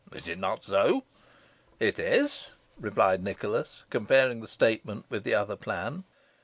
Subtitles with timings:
[0.13, 1.03] Is it not so?"
[1.79, 6.05] "It is," replied Nicholas, comparing the statement with the other plan.